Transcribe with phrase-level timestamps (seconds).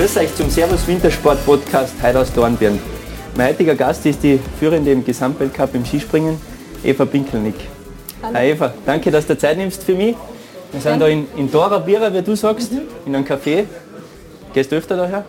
[0.00, 2.78] Grüß euch zum Servus Wintersport Podcast heute aus Dornbirn.
[3.36, 6.40] Mein heutiger Gast ist die Führende im Gesamtweltcup im Skispringen,
[6.82, 7.56] Eva Pinkelnick.
[8.22, 8.34] Hallo.
[8.34, 10.16] Hi Eva, danke, dass du Zeit nimmst für mich.
[10.72, 12.80] Wir sind da in, in Dora Bira, wie du sagst, mhm.
[13.04, 13.66] in einem Café.
[14.54, 15.26] Gehst du öfter daher?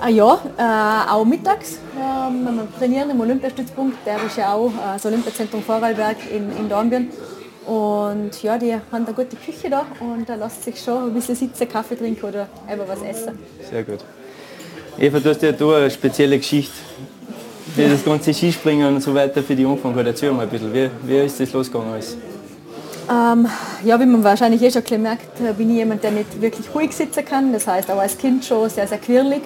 [0.00, 1.80] Ah ja, äh, auch mittags.
[2.00, 6.68] Ähm, wir trainieren im Olympiastützpunkt, der ist ja auch äh, das Olympiazentrum Vorarlberg in, in
[6.68, 7.08] Dornbirn.
[7.70, 11.36] Und ja, die haben eine gute Küche da und da lässt sich schon ein bisschen
[11.36, 13.38] sitzen, Kaffee trinken oder einfach was essen.
[13.70, 14.00] Sehr gut.
[14.98, 16.74] Eva, du hast ja da eine spezielle Geschichte.
[17.76, 20.04] Wie das ganze Skispringen und so weiter für die Anfang hat.
[20.04, 22.16] Erzähl mal ein bisschen, wie, wie ist das losgegangen alles?
[23.08, 23.46] Ähm,
[23.84, 26.92] ja, wie man wahrscheinlich eh schon merkt, äh, bin ich jemand, der nicht wirklich ruhig
[26.92, 27.52] sitzen kann.
[27.52, 29.42] Das heißt, auch als Kind schon sehr, sehr quirlig.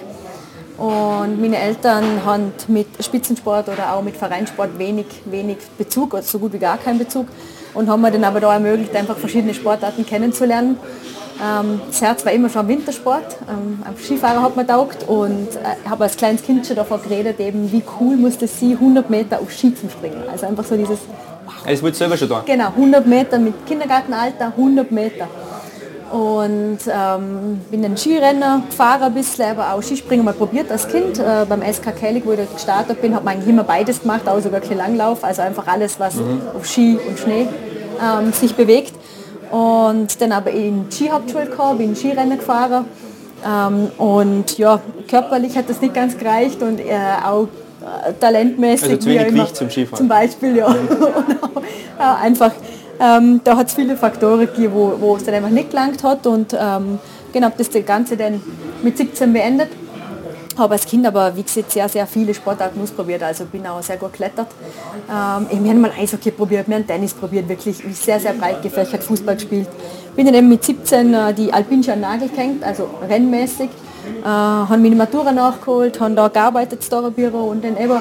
[0.77, 6.37] Und meine Eltern haben mit Spitzensport oder auch mit Vereinssport wenig, wenig Bezug, oder so
[6.39, 7.27] gut wie gar keinen Bezug.
[7.73, 10.77] Und haben mir dann aber da ermöglicht, einfach verschiedene Sportarten kennenzulernen.
[11.41, 13.37] Ähm, das Herz war immer schon Wintersport.
[13.49, 17.71] Ähm, Skifahrer hat mir taugt und äh, habe als kleines Kind schon davon geredet, eben,
[17.71, 20.23] wie cool muss das sein, 100 Meter auf Ski zu springen.
[20.31, 20.99] Also einfach so dieses...
[21.45, 21.53] Wow.
[21.65, 22.43] Das wollte selber schon da?
[22.45, 25.27] Genau, 100 Meter mit Kindergartenalter, 100 Meter.
[26.15, 31.19] Und ähm, bin dann Skirenner gefahren ein bisschen, aber auch Skispringen mal probiert als Kind.
[31.19, 34.61] Äh, beim SK Kellig, wo ich gestartet bin, man eigentlich immer beides gemacht, auch sogar
[34.77, 35.25] Langlauf.
[35.25, 36.41] Also einfach alles, was mhm.
[36.55, 37.49] auf Ski und Schnee
[38.01, 38.93] ähm, sich bewegt.
[39.51, 42.85] Und dann aber in Skihauptschule gekommen, bin Skirennen gefahren.
[43.45, 47.49] Ähm, und ja, körperlich hat das nicht ganz gereicht und äh, auch
[47.81, 48.89] äh, talentmäßig.
[48.89, 49.97] Also zu wenig Gewicht zum Skifahren.
[49.97, 50.67] Zum Beispiel, ja.
[50.67, 51.61] und auch,
[51.99, 52.51] ja einfach
[52.99, 56.55] ähm, da hat es viele Faktoren gegeben, wo, es dann einfach nicht gelangt hat und
[56.57, 56.99] ähm,
[57.33, 58.41] genau, das Ganze dann
[58.83, 59.69] mit 17 beendet.
[60.57, 63.97] Habe als Kind aber, wie gesagt, sehr, sehr viele Sportarten ausprobiert, also bin auch sehr
[63.97, 64.47] gut geklettert.
[65.09, 69.35] Ähm, wir haben mal Eishockey probiert, haben Tennis probiert, wirklich sehr, sehr breit gefächert, Fußball
[69.35, 69.67] gespielt.
[70.15, 73.69] Bin dann eben mit 17 äh, die Alpinsche Nagel gehängt, also rennmäßig.
[74.23, 77.99] Äh, haben meine Matura nachgeholt, haben da gearbeitet, Storabüro und dann eben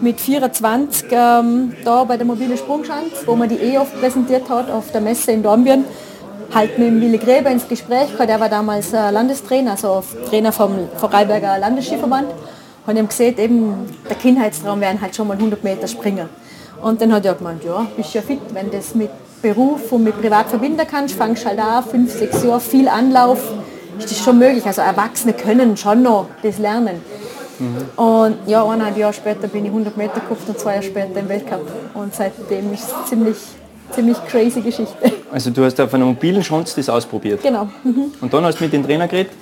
[0.00, 4.70] mit 24 ähm, da bei der mobile Sprungschanz, wo man die eh oft präsentiert hat
[4.70, 5.84] auf der Messe in Dornbirn,
[6.54, 10.52] halt mit dem Willi Gräber ins Gespräch gekommen, der war damals äh, Landestrainer, also Trainer
[10.52, 12.28] vom Vorarlberger Landesskiverband.
[12.86, 13.74] Und ihm gesehen, eben
[14.08, 16.28] der Kindheitstraum wären halt schon mal 100 Meter springen.
[16.82, 19.10] Und dann hat er gemeint, ja, bist ja fit, wenn das mit
[19.42, 23.40] Beruf und mit Privat verbinden kannst, fangst halt an, fünf, sechs Jahre, viel Anlauf,
[24.04, 24.64] ist das schon möglich.
[24.66, 27.00] Also Erwachsene können schon noch das lernen.
[27.58, 28.02] Mhm.
[28.02, 31.28] Und ja, eineinhalb Jahre später bin ich 100 Meter gekauft und zwei Jahre später im
[31.28, 31.66] Weltcup.
[31.94, 33.36] Und seitdem ist es ziemlich,
[33.90, 35.12] ziemlich crazy Geschichte.
[35.30, 37.42] Also du hast auf einer mobilen Chance das ausprobiert?
[37.42, 37.68] Genau.
[37.84, 38.12] Mhm.
[38.20, 39.32] Und dann hast du mit dem Trainer geredet?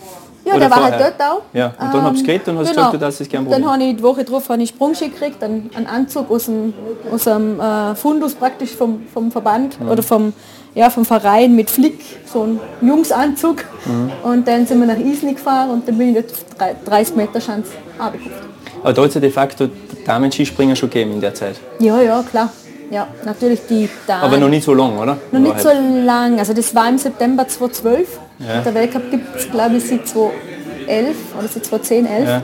[0.49, 1.07] Ja, Oder der war halt vorher?
[1.07, 1.43] halt dort auch.
[1.53, 2.77] Ja, und dann ähm, du geredet und hast genau.
[2.77, 3.63] gesagt, du darfst es gerne probieren.
[3.63, 6.73] Dann habe ich die Woche drauf einen Sprungski gekriegt, einen, einen Anzug aus dem,
[7.13, 9.91] aus dem äh, Fundus praktisch vom, vom Verband mhm.
[9.91, 10.33] oder vom,
[10.75, 13.65] ja, vom Verein mit Flick, so ein Jungsanzug.
[13.85, 14.13] Mhm.
[14.23, 17.69] Und dann sind wir nach Isny gefahren und dann bin ich dort 30 Meter Schanz
[17.99, 18.45] abgekauft.
[18.83, 19.69] Aber da hat es ja de facto
[20.07, 21.57] Damen-Skispringen schon gegeben in der Zeit?
[21.81, 22.51] Ja, ja, klar.
[22.91, 24.23] Ja, natürlich die Damen.
[24.23, 25.19] Aber noch nicht so lang, oder?
[25.31, 26.39] Noch nicht so lang.
[26.39, 28.19] Also das war im September 2012.
[28.38, 28.60] Ja.
[28.60, 32.28] Der Weltcup gibt es, glaube ich, seit 2011 oder seit 2010, 11.
[32.28, 32.43] Ja,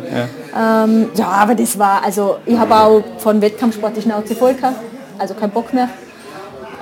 [0.55, 0.85] ja.
[0.85, 4.77] Ähm, ja, aber das war, also ich habe auch von Wettkampfsport die Schnauze voll gehabt,
[5.19, 5.89] also kein Bock mehr.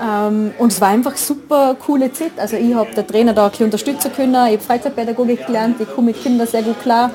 [0.02, 2.32] Ähm, und es war einfach super coole Zeit.
[2.36, 5.88] Also ich habe der Trainer da ein bisschen unterstützen können, ich habe Freizeitpädagogik gelernt, ich
[5.94, 7.10] komme mit Kindern sehr gut klar.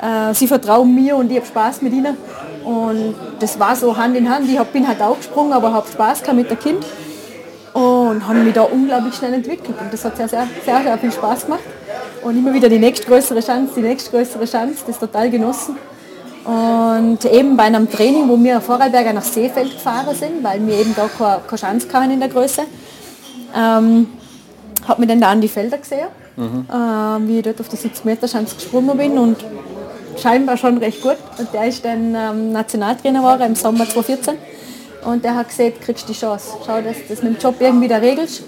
[0.00, 2.16] Äh, sie vertrauen mir und ich habe Spaß mit ihnen.
[2.64, 4.48] Und das war so Hand in Hand.
[4.50, 6.84] Ich hab, bin halt auch gesprungen, aber habe Spaß gehabt mit dem Kind.
[7.76, 9.76] Und habe mich da unglaublich schnell entwickelt.
[9.78, 11.60] Und das hat sehr, sehr, sehr, sehr viel Spaß gemacht.
[12.22, 15.76] Und immer wieder die nächstgrößere Chance, die nächstgrößere Chance, das total genossen.
[16.46, 20.94] Und eben bei einem Training, wo wir Vorarlberger nach Seefeld gefahren sind, weil wir eben
[20.96, 22.62] da keine, keine Chance hatten in der Größe,
[23.54, 24.06] ähm,
[24.88, 26.06] hat mir dann da an die Felder gesehen,
[26.36, 26.66] mhm.
[26.70, 29.44] äh, wie ich dort auf die 70 Meter Chance gesprungen bin und
[30.18, 31.18] scheinbar schon recht gut.
[31.36, 34.36] Und der ist dann ähm, Nationaltrainer geworden im Sommer 2014.
[35.06, 36.56] Und der hat gesagt, kriegst die Chance.
[36.66, 38.42] Schau, dass du das mit dem Job irgendwie da regelst.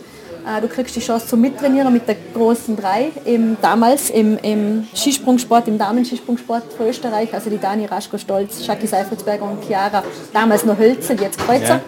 [0.49, 4.87] Äh, du kriegst die Chance zum Mittrainieren mit der großen drei, im, damals im, im
[4.95, 10.03] Skisprungsport, im Damen-Skisprungsport für Österreich, also die Dani Raschko-Stolz, Schaki Seifritzberger und Chiara,
[10.33, 11.81] damals noch Hölzel, jetzt Kreuzer.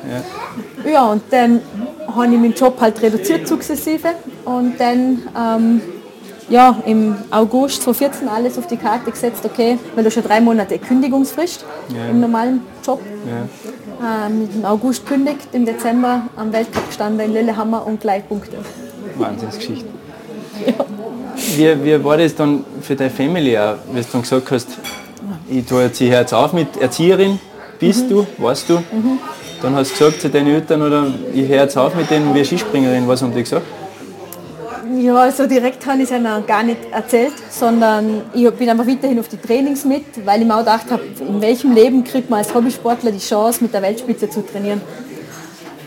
[0.85, 0.91] Ja, ja.
[0.91, 1.63] ja, und dann
[2.07, 4.11] habe ich meinen Job halt reduziert sukzessive
[4.45, 5.81] und dann ähm,
[6.51, 10.79] ja, im August 2014 alles auf die Karte gesetzt, okay, weil du schon drei Monate
[10.79, 11.65] Kündigungsfrist
[11.95, 12.07] ja.
[12.11, 13.01] im normalen Job.
[14.01, 18.57] Ähm, Im August kündigt, im Dezember am Weltcup gestanden in Lillehammer und gleich Punkte.
[19.17, 19.89] Wahnsinnsgeschichte.
[20.67, 20.73] ja.
[21.57, 24.69] Wie, wie war das dann für deine Family auch, wie du dann gesagt hast,
[25.51, 27.39] ich tue jetzt, ich jetzt auf mit Erzieherin,
[27.79, 28.09] bist mhm.
[28.09, 28.79] du, warst du?
[28.79, 29.19] Mhm.
[29.61, 32.45] Dann hast du gesagt zu deinen Eltern, oder ich höre jetzt auf mit denen wie
[32.45, 33.67] Skispringerin, was haben die gesagt?
[35.01, 38.87] Ja, so direkt habe ich es ja noch gar nicht erzählt, sondern ich bin einfach
[38.87, 42.29] weiterhin auf die Trainings mit, weil ich mir auch gedacht habe, in welchem Leben kriegt
[42.29, 44.83] man als Hobbysportler die Chance, mit der Weltspitze zu trainieren.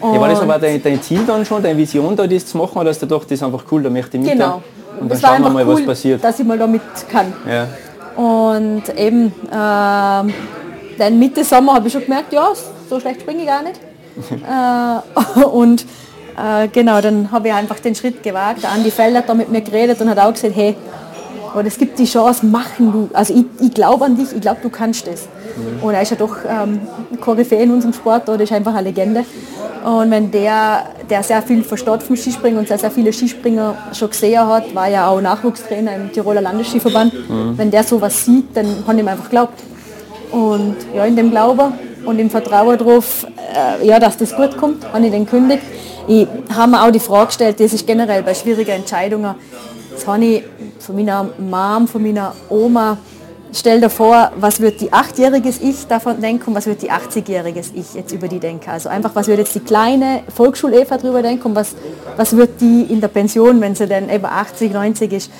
[0.01, 2.75] ja, war das aber dein, dein, Ziel dann schon, deine Vision da, das zu machen,
[2.79, 4.31] oder hast du gedacht, das ist einfach cool, da möchte ich mit?
[4.31, 4.63] Genau.
[4.99, 6.23] Und dann schauen wir mal, cool, was passiert.
[6.23, 6.81] dass ich mal da mit
[7.11, 7.33] kann.
[7.47, 7.67] Ja.
[8.19, 10.33] Und eben, äh,
[10.97, 12.47] dann Mitte Sommer habe ich schon gemerkt, ja,
[12.89, 13.79] so schlecht springe ich gar nicht.
[15.39, 15.85] äh, und
[16.37, 18.63] äh, genau, dann habe ich einfach den Schritt gewagt.
[18.63, 20.75] Der Andi Fell hat da mit mir geredet und hat auch gesagt, hey,
[21.53, 23.09] und es gibt die Chance, machen du.
[23.13, 25.27] Also ich, ich glaube an dich, ich glaube, du kannst das.
[25.55, 25.83] Mhm.
[25.83, 26.81] Und er ist ja doch ähm,
[27.21, 29.23] Koryphäe in unserem Sport, oder ist einfach eine Legende.
[29.83, 34.09] Und wenn der, der sehr viel versteht vom Skispringen und sehr, sehr viele Skispringer schon
[34.09, 37.57] gesehen hat, war ja auch Nachwuchstrainer im Tiroler Landesskiverband, mhm.
[37.57, 39.61] wenn der sowas sieht, dann hat ihm einfach geglaubt.
[40.31, 41.73] Und ja, in dem Glauben
[42.05, 45.63] und im Vertrauen darauf, äh, ja, dass das gut kommt, habe ich den kündigt.
[46.07, 49.35] Ich habe mir auch die Frage gestellt, das ist generell bei schwierigen Entscheidungen,
[49.93, 50.43] das habe ich
[50.79, 52.97] von meiner Mom, von meiner Oma,
[53.53, 57.71] stell dir vor, was wird die achtjähriges Ich davon denken und was wird die 80-jähriges
[57.73, 58.69] Ich jetzt über die denken.
[58.69, 61.75] Also einfach, was wird jetzt die kleine Volksschul-Eva darüber denken und was,
[62.17, 65.31] was wird die in der Pension, wenn sie dann eben 80, 90 ist,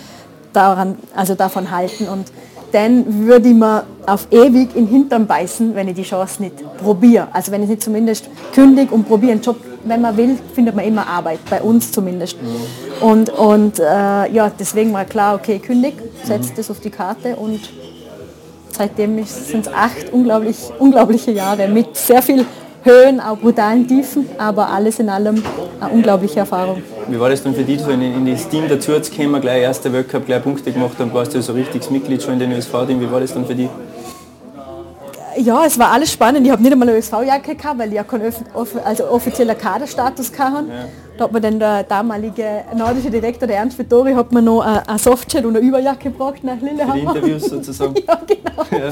[0.53, 2.07] daran, also davon halten.
[2.07, 2.31] Und
[2.71, 6.55] dann würde ich mir auf ewig in den Hintern beißen, wenn ich die Chance nicht
[6.77, 7.27] probiere.
[7.33, 10.85] Also wenn ich nicht zumindest kündige und probiere einen Job, wenn man will, findet man
[10.85, 12.37] immer Arbeit, bei uns zumindest.
[12.41, 13.07] Mhm.
[13.07, 16.55] Und, und äh, ja, deswegen war klar, okay, kündig, setze mhm.
[16.55, 17.59] das auf die Karte und
[18.71, 22.45] seitdem sind es acht unglaublich, unglaubliche Jahre mit sehr viel
[22.83, 25.41] Höhen, auch brutalen Tiefen, aber alles in allem
[25.79, 26.83] eine unglaubliche Erfahrung.
[27.07, 29.61] Wie war das dann für dich, so in, in das Team dazu zu kommen, gleich
[29.61, 32.99] erster Weltcup, gleich Punkte gemacht und warst du so richtiges Mitglied schon in den USV-Team?
[32.99, 33.69] Wie war das dann für dich?
[35.37, 36.45] Ja, es war alles spannend.
[36.45, 38.31] Ich habe nicht einmal eine USV-Jacke gehabt, weil ich ja keinen
[38.83, 40.67] also offizieller Kaderstatus hatte.
[40.67, 40.85] Ja.
[41.17, 44.97] Da hat mir dann der damalige nordische Direktor, der Ernst Vittori, hat mir noch ein
[44.97, 47.13] Softshell und eine Überjacke gebracht nach Lillehammer.
[47.13, 47.93] Für die Interviews sozusagen.
[48.07, 48.85] ja, genau.
[48.85, 48.91] Ja.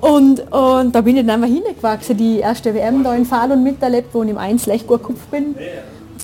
[0.00, 2.16] Und, und da bin ich dann einfach hingewachsen.
[2.16, 5.56] Die erste WM da in Falun miterlebt, wo ich im 1 leicht gut Kopf bin.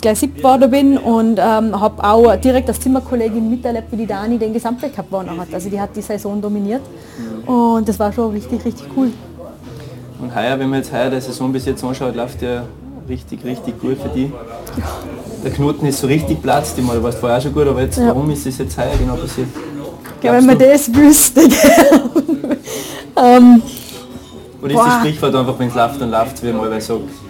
[0.05, 4.37] Gleich siebter geworden bin und ähm, habe auch direkt als Zimmerkollegin miterlebt, wie die Dani
[4.37, 5.49] den Gesamtweltcup gewonnen hat.
[5.55, 6.83] Also die hat die Saison dominiert
[7.47, 9.11] und das war schon richtig, richtig cool.
[10.21, 12.65] Und heuer, wenn man jetzt heuer der Saison bis jetzt anschaut, läuft ja
[13.09, 14.31] richtig, richtig gut für die.
[15.43, 18.09] Der Knoten ist so richtig platzt, meine, du warst vorher schon gut, aber jetzt, ja.
[18.09, 19.49] warum ist es jetzt heuer genau passiert?
[20.23, 21.41] Ja, wenn man das wüsste.
[23.17, 23.63] ähm,
[24.63, 27.24] Oder ist das Sprichwort einfach, wenn es läuft, dann läuft es, wie man sagt?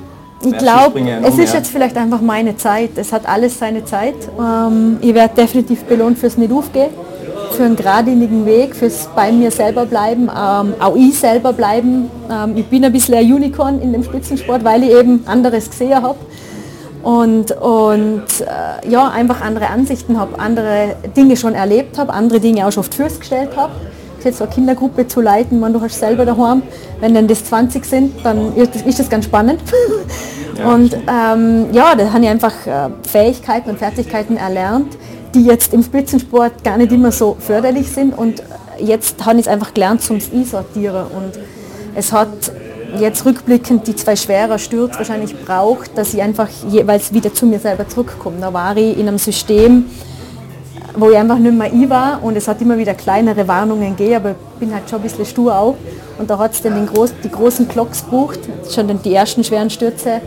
[0.44, 2.90] Ich glaube, es ist jetzt vielleicht einfach meine Zeit.
[2.96, 4.14] Es hat alles seine Zeit.
[4.38, 6.90] Ähm, ich werde definitiv belohnt fürs nicht aufgehen,
[7.52, 12.10] für einen geradlinigen Weg, fürs bei mir selber bleiben, ähm, auch ich selber bleiben.
[12.30, 16.02] Ähm, ich bin ein bisschen ein Unicorn in dem Spitzensport, weil ich eben anderes gesehen
[16.02, 16.18] habe
[17.04, 22.66] und, und äh, ja, einfach andere Ansichten habe, andere Dinge schon erlebt habe, andere Dinge
[22.66, 23.72] auch schon auf die Füße gestellt habe.
[24.24, 26.62] Jetzt so eine Kindergruppe zu leiten, man du hast selber daheim,
[27.00, 29.60] wenn dann das 20 sind, dann ist das ganz spannend.
[30.56, 34.96] Ja, und ähm, ja, da habe ich einfach äh, Fähigkeiten und Fertigkeiten erlernt,
[35.34, 38.40] die jetzt im Spitzensport gar nicht immer so förderlich sind und
[38.78, 41.32] jetzt habe ich es einfach gelernt zum Einsortieren und
[41.96, 42.52] es hat
[42.98, 47.58] jetzt rückblickend die zwei schwerer Stürze wahrscheinlich braucht, dass ich einfach jeweils wieder zu mir
[47.58, 48.36] selber zurückkomme.
[48.40, 49.86] Da war ich in einem System,
[50.96, 54.16] wo ich einfach nicht mehr ich war und es hat immer wieder kleinere Warnungen gegeben,
[54.16, 55.76] aber ich bin halt schon ein bisschen stur auch.
[56.18, 59.42] Und da hat es dann den Groß, die großen Glocks gebucht, schon dann die ersten
[59.42, 60.20] schweren Stürze, äh,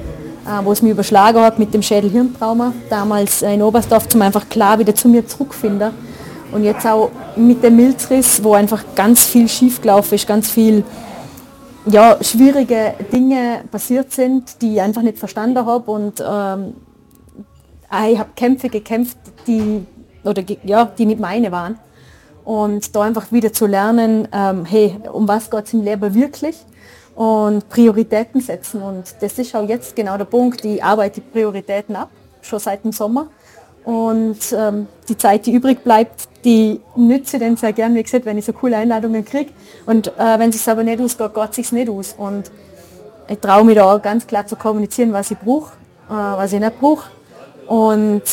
[0.64, 4.94] wo es mich überschlagen hat mit dem Schädel-Hirntrauma, damals in Oberstdorf, zum einfach klar wieder
[4.94, 5.92] zu mir zurückfinden.
[6.52, 10.84] Und jetzt auch mit dem Milzriss, wo einfach ganz viel schiefgelaufen ist, ganz viel
[11.86, 16.74] ja, schwierige Dinge passiert sind, die ich einfach nicht verstanden habe und ähm,
[18.12, 19.86] ich habe Kämpfe gekämpft, die,
[20.28, 21.80] oder, ja, die nicht meine waren.
[22.46, 26.56] Und da einfach wieder zu lernen, ähm, hey, um was geht es im Leben wirklich?
[27.16, 28.82] Und Prioritäten setzen.
[28.82, 30.64] Und das ist auch jetzt genau der Punkt.
[30.64, 32.10] Ich arbeite die Prioritäten ab,
[32.42, 33.28] schon seit dem Sommer.
[33.84, 38.26] Und ähm, die Zeit, die übrig bleibt, die nütze ich dann sehr gern, wie gesagt,
[38.26, 39.52] wenn ich so coole Einladungen kriege.
[39.86, 42.14] Und äh, wenn es aber nicht ausgeht, geht es sich nicht aus.
[42.18, 42.52] Und
[43.30, 45.74] ich traue mich da auch ganz klar zu kommunizieren, was ich brauche,
[46.10, 47.10] äh, was ich nicht brauche.
[47.68, 48.24] Und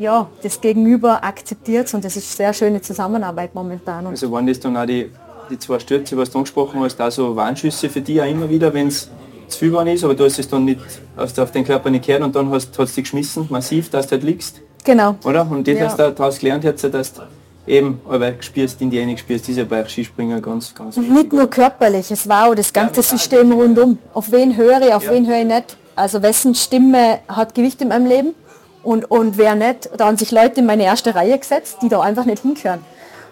[0.00, 4.06] ja, das Gegenüber akzeptiert und das ist eine sehr schöne Zusammenarbeit momentan.
[4.06, 5.10] Und also waren das dann auch die,
[5.50, 8.72] die zwei Stürze, was du angesprochen hast, da so Warnschüsse für dich auch immer wieder,
[8.72, 9.10] wenn es
[9.48, 10.80] zu viel ist, aber du hast es dann nicht,
[11.16, 14.12] hast auf den Körper nicht gehört und dann hast, du dich geschmissen, massiv, dass du
[14.12, 14.60] halt liegst.
[14.84, 15.16] Genau.
[15.24, 15.46] Oder?
[15.50, 15.86] Und das ja.
[15.86, 17.22] hast du daraus gelernt, jetzt, dass du
[17.66, 21.48] eben aber spürst, in die eine spürst, diese bei Skispringer ganz, ganz Und nicht nur
[21.50, 23.98] körperlich, es war auch das ganze System rundum.
[24.14, 25.12] Auf wen höre ich, auf ja.
[25.12, 25.76] wen höre ich nicht.
[25.94, 28.34] Also wessen Stimme hat Gewicht in meinem Leben
[28.82, 32.00] Und, und wer nicht, da haben sich Leute in meine erste Reihe gesetzt, die da
[32.00, 32.80] einfach nicht hinkören.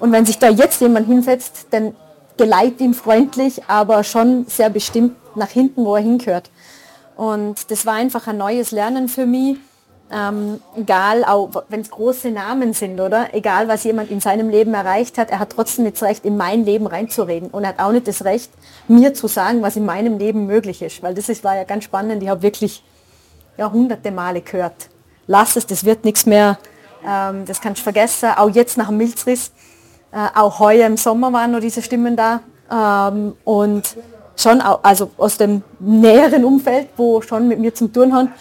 [0.01, 1.95] Und wenn sich da jetzt jemand hinsetzt, dann
[2.37, 6.51] geleitet ihm freundlich, aber schon sehr bestimmt nach hinten, wo er hingehört.
[7.17, 9.57] Und das war einfach ein neues Lernen für mich.
[10.11, 13.35] Ähm, egal, auch wenn es große Namen sind, oder?
[13.35, 16.37] Egal, was jemand in seinem Leben erreicht hat, er hat trotzdem nicht das Recht, in
[16.37, 17.51] mein Leben reinzureden.
[17.51, 18.51] Und er hat auch nicht das Recht,
[18.87, 21.03] mir zu sagen, was in meinem Leben möglich ist.
[21.03, 22.23] Weil das ist, war ja ganz spannend.
[22.23, 22.83] Ich habe wirklich
[23.59, 24.89] ja, hunderte Male gehört.
[25.29, 26.59] Lass es, das wird nichts mehr.
[27.07, 28.31] Ähm, das kannst du vergessen.
[28.37, 29.53] Auch jetzt nach dem Milzriss,
[30.11, 32.41] äh, auch heuer im Sommer waren noch diese Stimmen da.
[32.71, 33.95] Ähm, und
[34.37, 38.33] schon auch, also aus dem näheren Umfeld, wo schon mit mir zum Tun haben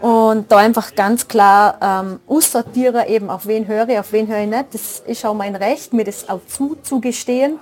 [0.00, 4.42] und da einfach ganz klar ähm, aussortieren, eben auf wen höre ich, auf wen höre
[4.42, 4.66] ich nicht.
[4.72, 7.58] Das ist auch mein Recht, mir das auch zuzugestehen,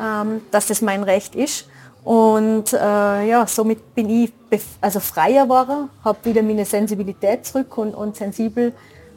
[0.00, 1.66] ähm, dass das mein Recht ist.
[2.06, 2.76] Und äh,
[3.28, 4.32] ja, somit bin ich
[4.80, 8.68] also freier geworden, habe wieder meine Sensibilität zurück und, und sensibel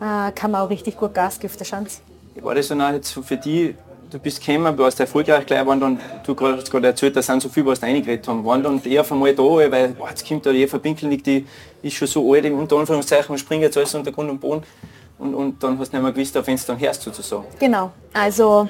[0.01, 2.01] äh, kann man auch richtig gut Gas geben auf der Chance.
[2.41, 3.75] War das dann auch jetzt für dich
[4.09, 7.43] du bist gekommen, du hast erfolgreich gleich, waren dann, du hast gerade erzählt, da sind
[7.43, 10.45] so viele, was reingeredet haben, waren dann eher von mal da, weil boah, jetzt kommt
[10.45, 11.45] da die Eva Pinkelnick, die
[11.81, 14.63] ist schon so alt, unter Anführungszeichen, und springt jetzt alles unter Grund und Boden.
[15.19, 17.45] Und, und dann hast du nicht mehr gewusst, auf wen du dann hörst sozusagen.
[17.59, 18.67] Genau, also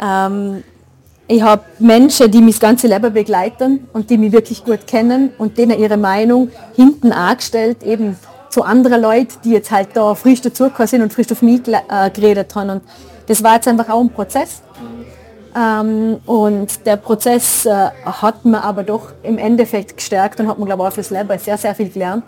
[0.00, 0.62] ähm,
[1.30, 5.30] ich habe Menschen, die mich das ganze Leben begleiten und die mich wirklich gut kennen
[5.38, 8.16] und denen ihre Meinung hinten angestellt, eben
[8.48, 12.10] zu anderen Leuten, die jetzt halt da frisch dazugekommen sind und frisch auf mich äh,
[12.10, 12.70] geredet haben.
[12.70, 12.82] Und
[13.28, 14.62] das war jetzt einfach auch ein Prozess.
[15.56, 20.66] Ähm, und der Prozess äh, hat mir aber doch im Endeffekt gestärkt und hat mir,
[20.66, 22.24] glaube ich, auch fürs Leben sehr, sehr viel gelernt.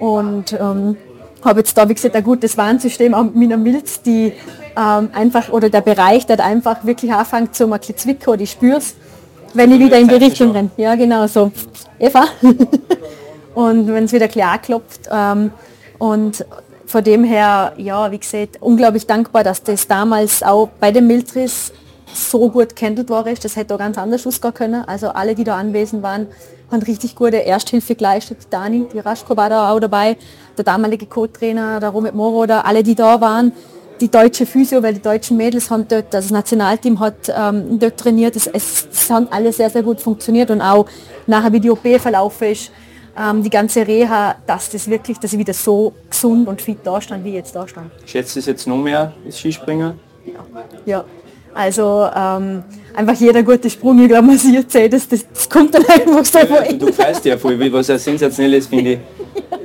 [0.00, 0.96] Und ähm,
[1.44, 4.32] habe jetzt da, wie gesagt, ein gutes Warnsystem auch mit meiner Milz, die
[4.76, 8.96] ähm, einfach, oder der Bereich, der einfach wirklich anfängt zu zwicken, die spürst,
[9.54, 10.70] wenn ich wieder in die Richtung renne.
[10.76, 11.52] Ja, genau so.
[11.98, 12.24] Eva.
[13.54, 15.08] und wenn es wieder klar klopft.
[15.10, 15.52] Ähm,
[15.98, 16.44] und
[16.86, 21.72] von dem her, ja, wie gesagt, unglaublich dankbar, dass das damals auch bei dem Miltris
[22.12, 23.24] so gut gehandelt war.
[23.24, 24.84] Das hätte auch ganz anders ausgehen können.
[24.86, 26.28] Also alle, die da anwesend waren,
[26.70, 28.38] haben richtig gute Ersthilfe geleistet.
[28.50, 30.16] Dani, die Raschko war da auch dabei,
[30.56, 33.52] der damalige Co-Trainer, der Romit Moroder, alle, die da waren.
[34.04, 38.36] Die deutsche Physio, weil die deutschen Mädels haben dort, das Nationalteam hat ähm, dort trainiert.
[38.36, 40.84] Es, es, es haben alle sehr, sehr gut funktioniert und auch
[41.26, 42.70] nachher, wie die OP verlaufen ist,
[43.18, 47.00] ähm, die ganze Reha, dass das wirklich, dass ich wieder so gesund und fit da
[47.00, 47.90] stand, wie ich jetzt da stand.
[48.04, 49.94] Schätzt es jetzt noch mehr, das Skispringen?
[50.26, 50.34] Ja.
[50.84, 51.04] ja.
[51.54, 52.62] Also ähm,
[52.94, 56.40] einfach jeder gute Sprung, ich glaube, man sieht das, das, das kommt dann einfach so
[56.40, 58.98] ja, Du weißt ja voll, was ja sensationell ist, finde ich.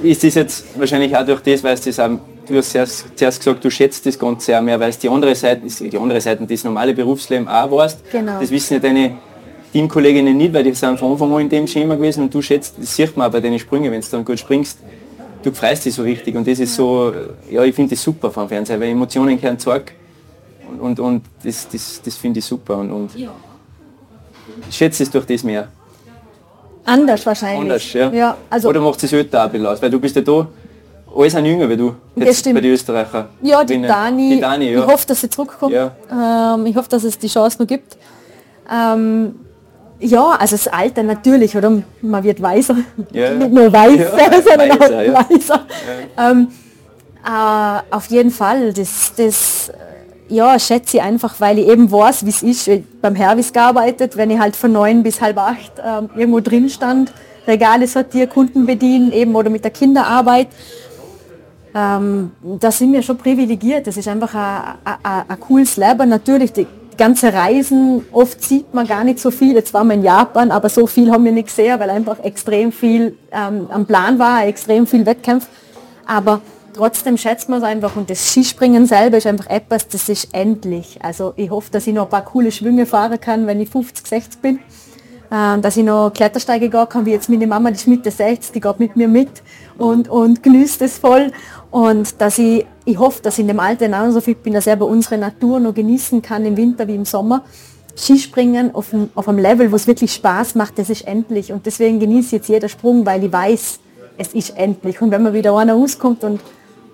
[0.12, 2.12] Ist das jetzt wahrscheinlich auch durch das, weil es das auch,
[2.50, 5.36] du hast zuerst, zuerst gesagt, du schätzt das Ganze sehr mehr, weil es die andere
[5.36, 8.00] Seite, die andere Seite, das normale Berufsleben auch warst.
[8.12, 8.39] Genau.
[8.39, 9.18] Das wissen ja deine
[9.72, 12.75] Teamkolleginnen nicht, weil die sind von Anfang an in dem Schema gewesen und du schätzt,
[12.77, 14.79] das sieht man auch bei deinen Sprüngen, wenn du dann gut springst,
[15.44, 17.13] du freust dich so richtig und das ist so,
[17.50, 19.91] ja, ich finde das super vom Fernseher, weil Emotionen gehören zurück
[20.70, 23.32] und, und, und das, das, das finde ich super und, und ja.
[24.72, 25.68] schätze es durch das mehr.
[26.86, 27.62] Anders wahrscheinlich.
[27.62, 28.12] Anders, ja.
[28.12, 30.48] ja also Oder macht es älter ein bisschen aus, weil du bist ja da,
[31.16, 33.28] alle sind jünger wie du, jetzt bei den Österreichern.
[33.42, 34.80] Ja, die Dani, die Dani ja.
[34.80, 35.74] ich hoffe, dass sie zurückkommt.
[35.74, 35.92] Ja.
[36.12, 37.98] Ähm, ich hoffe, dass es die Chance noch gibt.
[38.72, 39.36] Ähm,
[40.00, 41.82] ja, also das Alter natürlich, oder?
[42.01, 42.78] Man wird weiser.
[43.12, 43.34] Ja.
[43.34, 45.66] Nicht nur weißer, ja, sondern weiser, auch weiser.
[46.18, 46.48] Ähm,
[47.25, 49.72] äh, auf jeden Fall, das, das
[50.30, 52.68] ja, schätze ich einfach, weil ich eben weiß, wie es ist.
[52.68, 56.70] Ich beim Hervis gearbeitet, wenn ich halt von neun bis halb acht ähm, irgendwo drin
[56.70, 57.12] stand,
[57.48, 60.48] Regale sortieren, Kunden bedienen, eben oder mit der Kinderarbeit.
[61.76, 63.88] Ähm, da sind wir schon privilegiert.
[63.88, 64.34] Das ist einfach
[64.84, 66.10] ein cooles Leben.
[66.10, 66.68] Natürlich, die,
[67.00, 69.56] ganze Reisen, oft sieht man gar nicht so viel.
[69.56, 72.72] Jetzt waren wir in Japan, aber so viel haben wir nicht gesehen, weil einfach extrem
[72.72, 75.48] viel ähm, am Plan war, extrem viel Wettkampf.
[76.06, 76.42] Aber
[76.74, 81.00] trotzdem schätzt man es einfach und das Skispringen selber ist einfach etwas, das ist endlich.
[81.02, 84.06] Also ich hoffe, dass ich noch ein paar coole Schwünge fahren kann, wenn ich 50,
[84.06, 84.60] 60 bin.
[85.32, 88.52] Ähm, dass ich noch Klettersteige gehen kann, wie jetzt meine Mama, die ist Mitte 60,
[88.52, 89.30] die geht mit mir mit
[89.78, 91.32] und, und genießt es voll.
[91.72, 94.66] Und dass ich, ich hoffe, dass ich in dem Alter auch so fit bin, dass
[94.66, 97.44] ich aber unsere Natur noch genießen kann im Winter wie im Sommer.
[97.96, 101.52] Skispringen auf einem, auf einem Level, wo es wirklich Spaß macht, das ist endlich.
[101.52, 103.80] Und deswegen genieße ich jetzt jeder Sprung, weil ich weiß,
[104.18, 105.02] es ist endlich.
[105.02, 106.40] Und wenn man wieder einer rauskommt und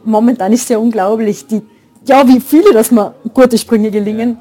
[0.03, 1.61] momentan ist es ja unglaublich, die,
[2.05, 4.37] ja, wie viele, dass mir gute Sprünge gelingen,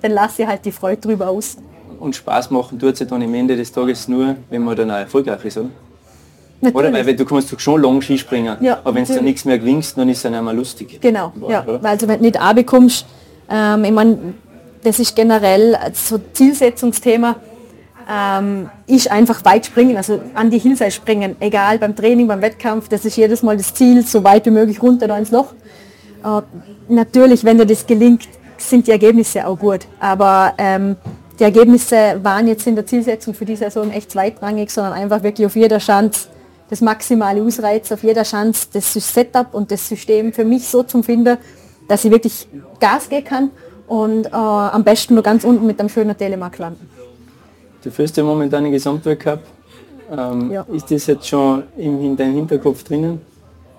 [0.00, 1.56] dann lasse ich halt die Freude drüber aus
[2.04, 4.96] und Spaß machen tut es dann am Ende des Tages nur, wenn man dann auch
[4.96, 5.70] erfolgreich ist, oder?
[6.64, 6.88] Natürlich.
[6.88, 7.06] Oder?
[7.06, 10.08] Weil du kannst schon lang Skispringen, ja, aber wenn du dann nichts mehr gewinnst, dann
[10.08, 11.00] ist es dann einmal lustig.
[11.00, 11.64] Genau, ja.
[11.66, 13.06] Weil also wenn du nicht auch bekommst,
[13.50, 14.18] ähm, ich meine,
[14.82, 17.36] das ist generell so Zielsetzungsthema.
[18.10, 22.88] ähm, ist einfach weit springen, also an die Hillseil springen, egal beim Training, beim Wettkampf,
[22.88, 25.54] das ist jedes Mal das Ziel, so weit wie möglich runter da ins Loch.
[26.24, 26.42] Äh,
[26.88, 28.28] natürlich, wenn dir das gelingt,
[28.58, 30.96] sind die Ergebnisse auch gut, aber ähm,
[31.38, 35.46] die Ergebnisse waren jetzt in der Zielsetzung für die Saison echt zweitrangig, sondern einfach wirklich
[35.46, 36.28] auf jeder Chance
[36.74, 41.04] das maximale Ausreizen, auf jeder Chance das Setup und das System für mich so zum
[41.04, 41.38] Finden,
[41.86, 42.48] dass ich wirklich
[42.80, 43.50] Gas geben kann
[43.86, 46.88] und äh, am besten nur ganz unten mit einem schönen Telemark landen.
[47.82, 49.40] Du führst ja momentan den Gesamtweltcup.
[50.10, 50.66] Ähm, ja.
[50.72, 53.20] Ist das jetzt schon in, in deinem Hinterkopf drinnen?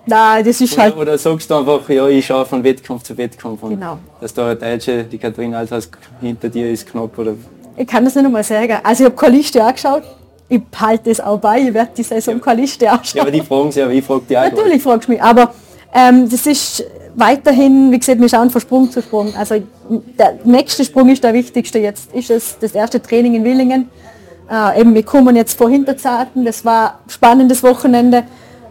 [0.06, 0.96] Nein, das ist oder, halt...
[0.96, 3.98] Oder sagst du einfach, ja, ich schaue von Wettkampf zu Wettkampf und genau.
[4.20, 7.34] dass da eine Deutsche, die Katrin Althaus hinter dir ist knapp oder...
[7.76, 8.78] Ich kann das nicht einmal sagen.
[8.82, 10.04] Also ich habe keine Liste angeschaut.
[10.48, 11.60] Ich halte das auch bei.
[11.60, 13.16] Ich werde die Saison keine Liste anschauen.
[13.16, 14.44] Ja, aber die fragen sie, aber ich frage die auch.
[14.44, 15.22] Natürlich fragst du mich.
[15.22, 15.52] Aber
[15.92, 16.84] ähm, das ist
[17.16, 19.34] weiterhin, wie gesagt, wir schauen von Sprung zu Sprung.
[19.36, 19.56] Also
[20.18, 21.78] der nächste Sprung ist der wichtigste.
[21.78, 23.88] Jetzt ist es das erste Training in Willingen.
[24.50, 26.44] Äh, eben, wir kommen jetzt vor Hinterzarten.
[26.44, 28.24] Das war ein spannendes Wochenende.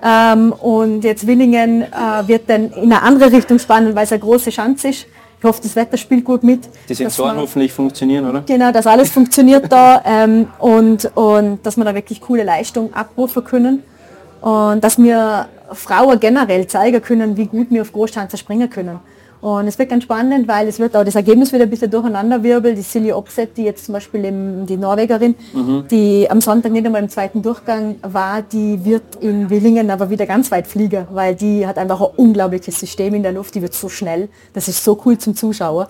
[0.03, 4.21] Ähm, und jetzt Willingen äh, wird dann in eine andere Richtung spannend, weil es eine
[4.21, 5.07] große Chance ist.
[5.45, 6.61] Ich hoffe, das Wetter spielt gut mit.
[6.89, 8.41] Die Sensoren hoffentlich funktionieren, oder?
[8.47, 13.43] Genau, dass alles funktioniert da ähm, und, und dass wir da wirklich coole Leistung abrufen
[13.43, 13.83] können.
[14.41, 18.99] Und dass wir Frauen generell zeigen können, wie gut wir auf Großschanze springen können.
[19.41, 22.41] Und es wird ganz spannend, weil es wird auch das Ergebnis wieder ein bisschen durcheinander
[22.41, 22.75] wirbeln.
[22.75, 25.85] Die Silje Opset, die jetzt zum Beispiel im, die Norwegerin, mhm.
[25.89, 30.25] die am Sonntag nicht einmal im zweiten Durchgang war, die wird in Willingen aber wieder
[30.25, 33.73] ganz weit fliegen, weil die hat einfach ein unglaubliches System in der Luft, die wird
[33.73, 34.29] so schnell.
[34.53, 35.89] Das ist so cool zum Zuschauer.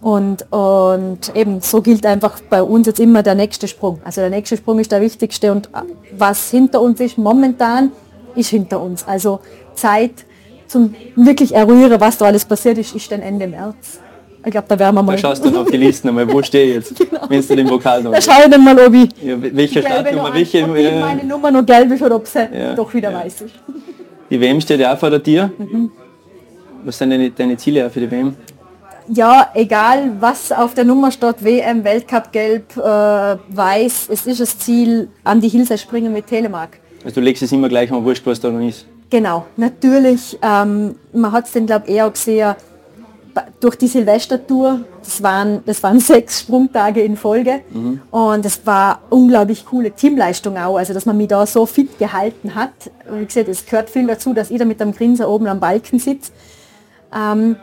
[0.00, 4.00] Und, und eben so gilt einfach bei uns jetzt immer der nächste Sprung.
[4.04, 5.68] Also der nächste Sprung ist der wichtigste und
[6.16, 7.92] was hinter uns ist momentan,
[8.34, 9.06] ist hinter uns.
[9.06, 9.40] Also
[9.74, 10.24] Zeit,
[10.70, 13.98] zum wirklich errühren, was da alles passiert ist, ist dann Ende März.
[14.44, 15.12] Ich glaube, da werden wir mal.
[15.12, 17.22] Da schaust du auf die Listen einmal, wo stehe ich jetzt, genau.
[17.28, 20.32] wenn du den Vokal noch Da schaue ich dann mal, ob ich ja, welche Startnummer,
[20.32, 23.18] welche ob äh, meine Nummer noch gelb ist oder ob sie ja, doch wieder ja.
[23.18, 23.54] weiß ist.
[24.30, 25.50] Die WM steht ja auch vor dir.
[25.58, 25.90] Mhm.
[26.84, 28.34] Was sind deine, deine Ziele auch für die WM?
[29.08, 34.56] Ja, egal was auf der Nummer steht, WM, Weltcup, Gelb, äh, Weiß, es ist das
[34.58, 36.78] Ziel, an die Hilse springen mit Telemark.
[37.04, 38.86] Also du legst es immer gleich mal wurscht, was da noch ist.
[39.10, 40.38] Genau, natürlich.
[40.40, 42.54] Ähm, man hat es dann, glaube ich, eher gesehen,
[43.60, 48.00] durch die Silvestertour, das waren, das waren sechs Sprungtage in Folge mhm.
[48.10, 52.54] und es war unglaublich coole Teamleistung auch, also dass man mich da so fit gehalten
[52.54, 52.72] hat.
[53.10, 55.60] Und wie gesagt, es gehört viel dazu, dass ich da mit dem Grinser oben am
[55.60, 56.32] Balken sitze.
[57.14, 57.56] Ähm,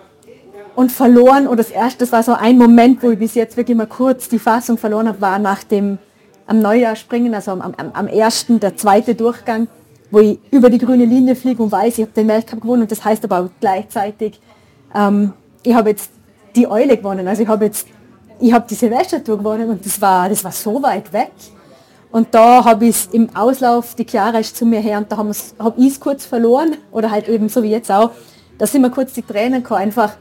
[0.75, 3.75] und verloren, und das erste, das war so ein Moment, wo ich bis jetzt wirklich
[3.75, 5.97] mal kurz die Fassung verloren habe, war nach dem
[6.45, 9.67] am Neujahr springen, also am, am, am ersten, der zweite Durchgang
[10.11, 12.91] wo ich über die grüne Linie fliege und weiß, ich habe den Weltcup gewonnen und
[12.91, 14.39] das heißt aber auch gleichzeitig,
[14.95, 16.11] ähm, ich habe jetzt
[16.55, 17.27] die Eule gewonnen.
[17.27, 17.87] Also ich habe jetzt,
[18.39, 21.31] ich habe die Silvestertour gewonnen und das war, das war so weit weg.
[22.09, 25.31] Und da habe ich im Auslauf, die Chiara ist zu mir her und da habe
[25.59, 28.11] hab ich es kurz verloren oder halt eben so wie jetzt auch.
[28.57, 30.13] Da sind mir kurz die Tränen gekommen, einfach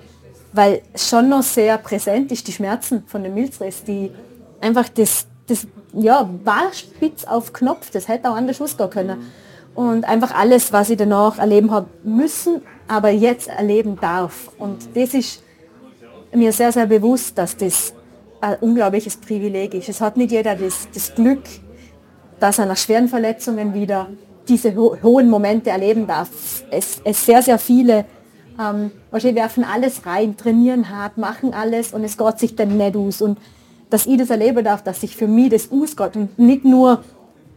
[0.52, 4.10] weil schon noch sehr präsent ist, die Schmerzen von dem Milzriss, die
[4.60, 9.18] einfach das, das ja, war spitz auf Knopf, das hätte auch anders ausgehen können
[9.76, 14.50] und einfach alles, was ich danach erleben habe müssen, aber jetzt erleben darf.
[14.58, 15.42] Und das ist
[16.34, 17.94] mir sehr, sehr bewusst, dass das
[18.40, 19.88] ein unglaubliches Privileg ist.
[19.88, 21.42] Es hat nicht jeder das, das Glück,
[22.40, 24.08] dass er nach schweren Verletzungen wieder
[24.48, 26.28] diese ho hohen Momente erleben darf.
[26.70, 28.06] Es, es sehr, sehr viele
[28.58, 32.96] ähm, wahrscheinlich werfen alles rein, trainieren hart, machen alles und es geht sich dann nicht
[32.96, 33.20] aus.
[33.20, 33.38] Und
[33.90, 37.02] dass ich das erleben darf, dass sich für mich das ausgeht und nicht nur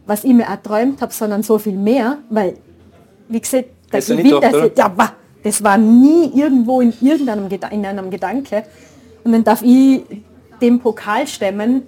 [0.06, 2.54] was ich mir erträumt habe, sondern so viel mehr, weil,
[3.28, 8.64] wie gesagt, der Gewinn, das, ja, das war nie irgendwo in irgendeinem in einem Gedanke.
[9.24, 10.02] Und dann darf ich
[10.60, 11.82] den Pokal stemmen,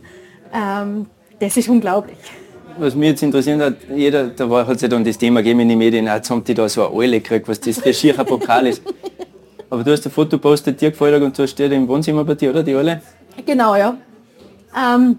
[0.53, 1.07] ähm,
[1.39, 2.19] das ist unglaublich.
[2.79, 5.69] Was mich jetzt interessiert hat, jeder, da war, hat sich dann das Thema gegeben in
[5.71, 8.67] den Medien, jetzt haben die da so eine Eule gekriegt, was das für schierer Pokal
[8.67, 8.83] ist.
[9.71, 12.51] Aber du hast ein Foto postet, dir gefallen und so steht im Wohnzimmer bei dir,
[12.51, 13.01] oder die Eule?
[13.45, 13.97] Genau, ja.
[14.77, 15.19] Ähm,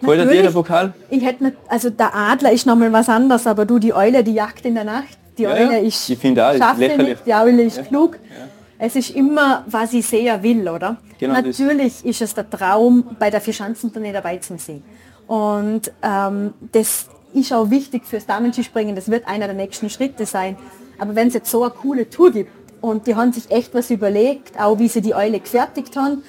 [0.00, 0.94] Gefällt dir der Pokal?
[1.10, 4.64] Ich hätte also der Adler ist nochmal was anderes, aber du, die Eule, die jagt
[4.64, 5.18] in der Nacht.
[5.36, 7.18] Die ja, Eule ist ich finde auch, ist lächerlich.
[7.24, 7.82] die Eule ist ja.
[7.84, 8.14] klug.
[8.14, 8.46] Ja.
[8.78, 10.98] Es ist immer, was ich sehr will, oder?
[11.18, 14.84] Genau Natürlich ist es der Traum, bei der Vierschanzentournee dabei zu sein.
[15.26, 18.94] Und ähm, das ist auch wichtig fürs Damenskispringen.
[18.94, 20.56] Das wird einer der nächsten Schritte sein.
[20.98, 23.90] Aber wenn es jetzt so eine coole Tour gibt und die haben sich echt was
[23.90, 26.22] überlegt, auch wie sie die Eule gefertigt haben,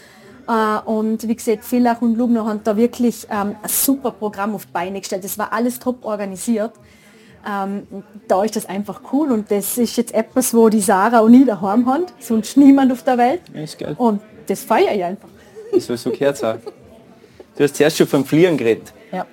[0.86, 4.72] und wie gesagt, Villach und Lubner haben da wirklich ähm, ein super Programm auf die
[4.72, 5.24] Beine gestellt.
[5.24, 6.72] Das war alles top organisiert.
[7.48, 7.88] Ähm,
[8.28, 11.46] da ist das einfach cool und das ist jetzt etwas, wo die Sarah und ich
[11.46, 13.42] daheim haben, sonst niemand auf der Welt.
[13.54, 15.30] Ja, und das feiere ich einfach.
[15.78, 16.56] So, so gehört auch.
[17.56, 18.92] Du hast zuerst schon vom Fliegen geredet.
[19.12, 19.26] Ja.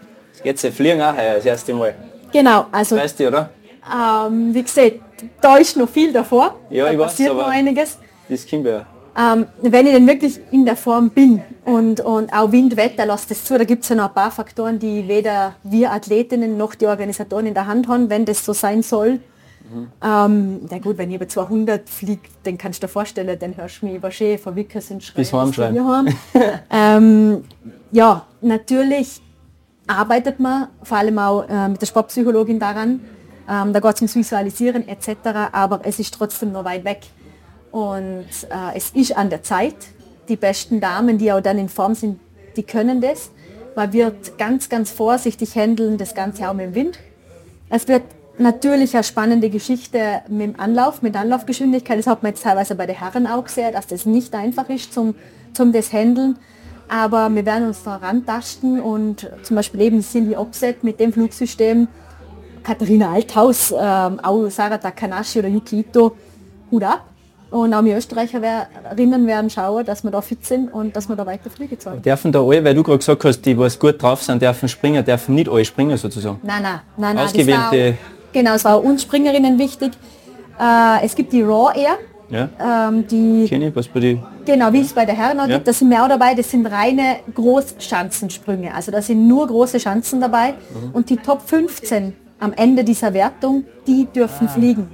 [0.45, 1.95] Jetzt äh, fliegen auch heuer das erste Mal.
[2.33, 3.51] Genau, also Weißt du, oder?
[3.93, 4.93] ähm, wie gesagt,
[5.41, 6.57] da ist noch viel davor.
[6.71, 7.99] Ja, da ich weiß, passiert aber- noch einiges.
[8.29, 8.85] Das kommt ja.
[9.19, 13.31] Ähm, wenn ich dann wirklich in der Form bin und, und auch Wind, Wetter lässt
[13.31, 16.75] das zu, da gibt es ja noch ein paar Faktoren, die weder wir Athletinnen noch
[16.75, 19.21] die Organisatoren in der Hand haben, wenn das so sein soll.
[20.03, 23.83] Ähm, na gut, wenn ich über 200 fliegt, dann kannst du dir vorstellen, dann hörst
[23.83, 25.75] du mich über Schee, von Wickers und Bis heimschreien.
[26.71, 27.45] ähm,
[27.91, 29.21] ja, natürlich
[29.87, 33.01] arbeitet man vor allem auch äh, mit der Sportpsychologin daran.
[33.49, 35.09] Ähm, da geht es ums Visualisieren etc.
[35.53, 37.01] Aber es ist trotzdem noch weit weg.
[37.71, 39.77] Und äh, es ist an der Zeit.
[40.29, 42.19] Die besten Damen, die auch dann in Form sind,
[42.57, 43.31] die können das.
[43.77, 46.99] Man wird ganz, ganz vorsichtig handeln, das Ganze auch mit dem Wind.
[47.69, 48.03] Es wird
[48.39, 51.99] natürlich eine spannende Geschichte mit dem Anlauf, mit Anlaufgeschwindigkeit.
[51.99, 54.93] Das hat man jetzt teilweise bei den Herren auch gesehen, dass das nicht einfach ist
[54.93, 55.15] zum,
[55.53, 56.39] zum das Handeln.
[56.89, 61.89] Aber wir werden uns da rantasten und zum Beispiel eben Cindy Opset mit dem Flugsystem,
[62.63, 66.17] Katharina Althaus, ähm, auch Sarah Takanashi oder Yuki Ito,
[66.71, 67.05] Hut ab.
[67.51, 71.25] Und auch wir Österreicherinnen werden schauen, dass wir da fit sind und dass wir da
[71.27, 72.03] weiter fliegen sollen.
[72.03, 75.05] Dürfen da alle, weil du gerade gesagt hast, die was gut drauf sind, dürfen springen,
[75.05, 76.41] dürfen nicht alle springen sozusagen.
[76.43, 77.25] Nein, nein, nein, nein.
[77.25, 79.93] Ausgewählte- Das war auch, genau, es war uns Springerinnen wichtig.
[80.61, 84.21] Äh, es gibt die Raw Air, Ja, ähm, die, kenne ich, was bei die.
[84.45, 85.55] genau wie es bei der Herren auch Ja.
[85.57, 88.75] gibt, da sind wir auch dabei, das sind reine Großschanzensprünge.
[88.75, 90.91] Also da sind nur große Schanzen dabei Mhm.
[90.93, 94.15] und die Top 15 am Ende dieser Wertung, die Ah.
[94.15, 94.89] dürfen fliegen.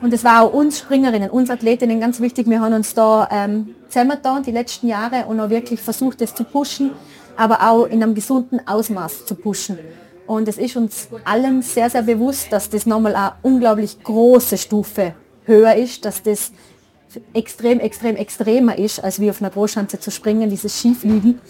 [0.00, 2.48] Und es war auch uns Springerinnen, uns Athletinnen ganz wichtig.
[2.48, 6.44] Wir haben uns da ähm, zusammengetan die letzten Jahre und auch wirklich versucht, das zu
[6.44, 6.92] pushen,
[7.36, 9.78] aber auch in einem gesunden Ausmaß zu pushen.
[10.26, 15.14] Und es ist uns allen sehr, sehr bewusst, dass das nochmal eine unglaublich große Stufe
[15.44, 16.52] höher ist, dass das
[17.32, 21.40] extrem, extrem, extremer ist, als wie auf einer Großschanze zu springen, dieses Skifliegen.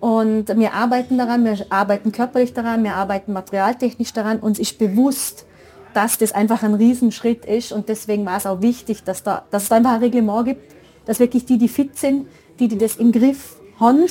[0.00, 4.38] Und wir arbeiten daran, wir arbeiten körperlich daran, wir arbeiten materialtechnisch daran.
[4.38, 5.46] Uns ist bewusst,
[5.94, 9.64] dass das einfach ein Riesenschritt ist und deswegen war es auch wichtig, dass, da, dass
[9.64, 10.74] es da einfach ein Reglement gibt,
[11.06, 12.26] dass wirklich die, die fit sind,
[12.58, 14.04] die, die das im Griff haben,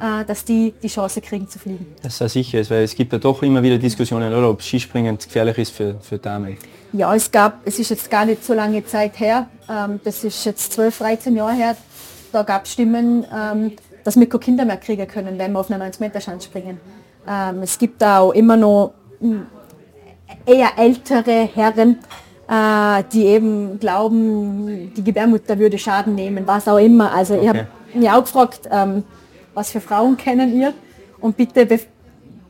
[0.00, 1.86] äh, dass die die Chance kriegen zu fliegen.
[2.02, 5.58] Das ist sicher weil es gibt ja doch immer wieder Diskussionen, oder, ob Skispringen gefährlich
[5.58, 6.56] ist für, für Damen.
[6.92, 10.44] Ja, es gab, es ist jetzt gar nicht so lange Zeit her, ähm, das ist
[10.44, 11.76] jetzt 12, 13 Jahre her,
[12.32, 13.72] da gab es Stimmen, ähm,
[14.04, 16.78] dass wir keine Kinder mehr kriegen können, wenn wir auf einer 90 Meter Schanze springen.
[17.26, 19.40] Ähm, es gibt auch immer noch mm,
[20.46, 21.98] eher ältere Herren,
[22.48, 27.12] äh, die eben glauben, die Gebärmutter würde Schaden nehmen, was auch immer.
[27.12, 27.48] Also ich Okay.
[27.48, 29.04] habe mich auch gefragt, ähm,
[29.54, 30.72] was für Frauen kennen ihr?
[31.20, 31.86] Und bitte bef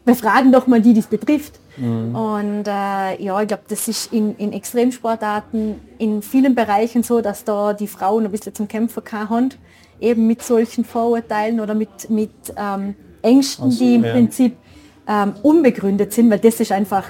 [0.07, 1.59] befragen doch mal die, die es betrifft.
[1.79, 7.43] Und äh, ja, ich glaube, das ist in, in Extremsportarten in vielen Bereichen so, dass
[7.45, 9.49] da die Frauen ein bisschen zum Kämpfen keine haben,
[10.01, 14.13] eben mit solchen Vorurteilen oder mit, mit ähm, Ängsten, so, die im ja.
[14.13, 14.57] Prinzip
[15.09, 17.05] ähm, unbegründet sind, weil das ist einfach,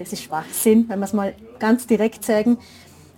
[0.00, 2.58] das ist Schwachsinn, wenn wir es mal ganz direkt sagen.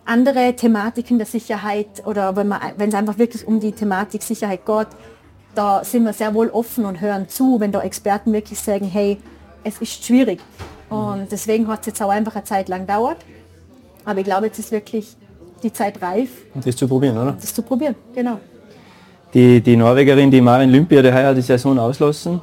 [0.04, 4.66] Andere Thematiken der Sicherheit oder wenn man- wenn es einfach wirklich um die Thematik Sicherheit
[4.66, 4.88] geht,
[5.54, 9.18] da sind wir sehr wohl offen und hören zu, wenn da Experten wirklich sagen, hey,
[9.64, 10.40] es ist schwierig.
[10.90, 13.18] Und deswegen hat es jetzt auch einfach eine Zeit lang dauert.
[14.04, 15.16] Aber ich glaube, jetzt ist wirklich
[15.62, 17.32] die Zeit reif, Und das zu probieren, oder?
[17.40, 17.94] das zu probieren.
[18.14, 18.40] Genau.
[19.32, 22.40] Die, die Norwegerin, die Marin Olympia, die heuer die Saison auslassen,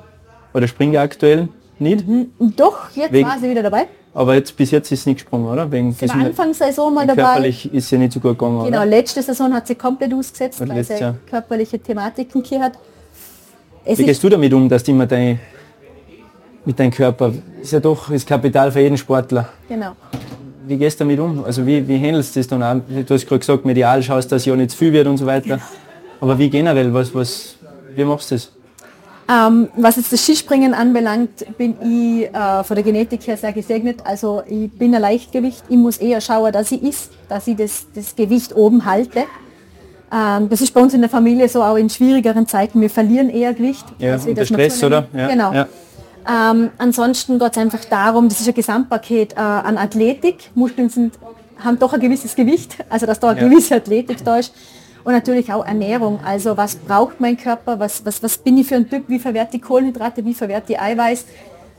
[0.54, 3.88] oder springt aktuell nicht, Und doch, jetzt Wegen- war sie wieder dabei.
[4.14, 5.72] Aber jetzt bis jetzt ist sie nicht gesprungen, oder?
[5.72, 7.22] Wegen Sie war Anfangssaison mal dabei.
[7.24, 8.86] körperlich ist sie nicht so gut gegangen, Genau, oder?
[8.86, 11.16] letzte Saison hat sie komplett ausgesetzt, weil sie Jahr.
[11.30, 12.74] körperliche Thematiken hier hat.
[13.86, 15.40] Es Wie gehst du damit um, dass du immer dein,
[16.66, 19.50] mit deinem Körper, ist ja doch das Kapital für jeden Sportler.
[19.68, 19.92] genau.
[20.68, 21.44] Wie gehst du damit um?
[21.46, 22.76] Also wie, wie handelst du das dann auch?
[22.88, 25.60] Du hast gerade gesagt, medial schaust, dass ja nicht zu viel wird und so weiter.
[26.22, 27.56] Aber wie generell, was, was,
[27.96, 28.52] wie machst du das?
[29.30, 34.00] Ähm, was jetzt das Skispringen anbelangt, bin ich äh, von der Genetik her sehr gesegnet.
[34.04, 35.64] Also ich bin ein Leichtgewicht.
[35.70, 39.26] Ich muss eher schauen, dass ich ist, dass ich das, das Gewicht oben halte.
[40.12, 42.82] Ähm, das ist bei uns in der Familie so auch in schwierigeren Zeiten.
[42.82, 43.86] Wir verlieren eher Gewicht.
[44.00, 45.08] Ja, als wir das Stress, oder?
[45.14, 45.54] Ja, genau.
[45.54, 45.68] ja.
[46.28, 50.50] Ähm, ansonsten geht es einfach darum, das ist ein Gesamtpaket äh, an Athletik.
[50.56, 51.20] Muskeln sind,
[51.64, 53.48] haben doch ein gewisses Gewicht, also dass da eine Ja.
[53.48, 54.54] gewisse Athletik da ist.
[55.10, 56.20] Und natürlich auch Ernährung.
[56.24, 59.52] Also was braucht mein Körper, was, was, was bin ich für ein Typ, wie verwehrt
[59.52, 61.26] die Kohlenhydrate, wie verwehrt die Eiweiß.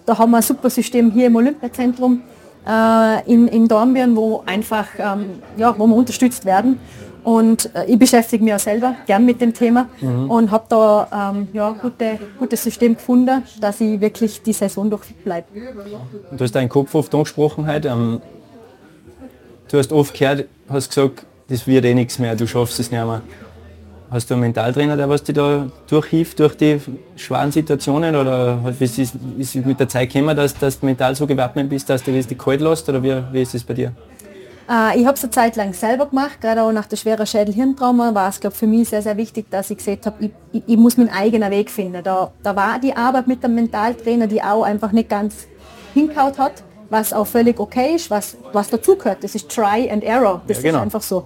[0.05, 2.23] Da haben wir ein super System hier im Olympiazentrum
[2.67, 6.81] äh, in, in Dornbirn, wo einfach ähm, ja, wo wir unterstützt werden.
[7.23, 9.89] Und äh, ich beschäftige mich auch selber gern mit dem Thema
[10.29, 15.15] und habe da ähm, ja, gute, gutes System gefunden, dass ich wirklich die Saison durch
[15.23, 15.47] bleibe.
[16.33, 17.91] Du hast deinen Kopf oft angesprochen heute.
[17.91, 18.21] Ähm,
[19.71, 23.05] du hast oft gehört, hast gesagt, das wird eh nichts mehr, du schaffst es nicht
[23.05, 23.23] mehr.
[24.11, 26.81] Hast du einen Mentaltrainer, der was dich da durchhilft durch die
[27.17, 31.27] schweren Situationen oder ist es ist mit der Zeit gekommen, dass, dass du mental so
[31.27, 33.93] gewappnet bist, dass du das die kalt lässt oder wie, wie ist es bei dir?
[34.69, 38.15] Äh, ich habe es eine Zeit lang selber gemacht, gerade auch nach der schweren Schädel-Hirntrauma
[38.15, 40.77] war es glaube für mich sehr, sehr wichtig, dass ich gesehen habe, ich, ich, ich,
[40.77, 42.03] muss meinen eigenen Weg finden.
[42.03, 45.47] Da, da war die Arbeit mit dem Mentaltrainer, die auch einfach nicht ganz
[45.95, 49.23] hinkaut hat, was auch völlig okay ist, was, was dazugehört.
[49.23, 50.79] Das ist Try and Error, das ja, genau.
[50.79, 51.25] ist einfach so.